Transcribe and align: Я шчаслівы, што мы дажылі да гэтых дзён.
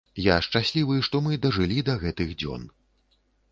Я 0.27 0.35
шчаслівы, 0.45 0.95
што 1.09 1.21
мы 1.27 1.37
дажылі 1.45 1.85
да 1.91 1.97
гэтых 2.07 2.35
дзён. 2.43 2.67